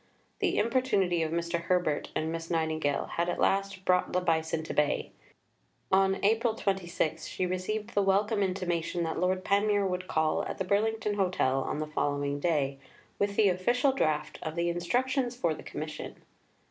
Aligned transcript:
The 0.39 0.57
importunity 0.57 1.21
of 1.21 1.31
Mr. 1.31 1.61
Herbert 1.61 2.09
and 2.15 2.31
Miss 2.31 2.49
Nightingale 2.49 3.05
had 3.17 3.29
at 3.29 3.39
last 3.39 3.85
"brought 3.85 4.13
the 4.13 4.19
Bison 4.19 4.63
to 4.63 4.73
bay." 4.73 5.11
On 5.91 6.17
April 6.25 6.55
26 6.55 7.27
she 7.27 7.45
received 7.45 7.93
the 7.93 8.01
welcome 8.01 8.41
intimation 8.41 9.03
that 9.03 9.19
Lord 9.19 9.43
Panmure 9.45 9.85
would 9.85 10.07
call 10.07 10.43
at 10.45 10.57
the 10.57 10.63
Burlington 10.65 11.13
Hotel 11.17 11.61
on 11.61 11.77
the 11.77 11.85
following 11.85 12.39
day 12.39 12.79
with 13.19 13.35
the 13.35 13.49
Official 13.49 13.91
Draft 13.91 14.39
of 14.41 14.55
the 14.55 14.69
Instructions 14.69 15.35
for 15.35 15.53
the 15.53 15.61
Commission. 15.61 16.15